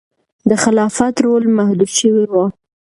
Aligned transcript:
د 0.49 0.51
خلافت 0.63 1.15
رول 1.25 1.43
محدود 1.57 1.91
شوی 1.99 2.25
و. 2.31 2.35